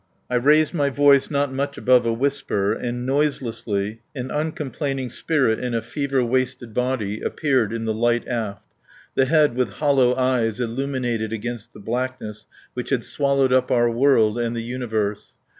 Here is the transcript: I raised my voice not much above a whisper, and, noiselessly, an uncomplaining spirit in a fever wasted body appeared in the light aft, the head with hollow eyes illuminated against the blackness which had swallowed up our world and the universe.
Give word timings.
I 0.31 0.35
raised 0.37 0.73
my 0.73 0.89
voice 0.89 1.29
not 1.29 1.53
much 1.53 1.77
above 1.77 2.07
a 2.07 2.11
whisper, 2.11 2.73
and, 2.73 3.05
noiselessly, 3.05 4.01
an 4.15 4.31
uncomplaining 4.31 5.11
spirit 5.11 5.59
in 5.59 5.75
a 5.75 5.81
fever 5.83 6.23
wasted 6.25 6.73
body 6.73 7.21
appeared 7.21 7.71
in 7.71 7.85
the 7.85 7.93
light 7.93 8.27
aft, 8.27 8.65
the 9.13 9.25
head 9.25 9.55
with 9.55 9.73
hollow 9.73 10.15
eyes 10.15 10.59
illuminated 10.59 11.31
against 11.31 11.73
the 11.73 11.79
blackness 11.79 12.47
which 12.73 12.89
had 12.89 13.03
swallowed 13.03 13.53
up 13.53 13.69
our 13.69 13.91
world 13.91 14.39
and 14.39 14.55
the 14.55 14.63
universe. 14.63 15.33